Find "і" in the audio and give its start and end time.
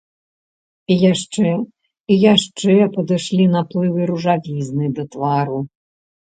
0.93-0.95, 1.51-2.13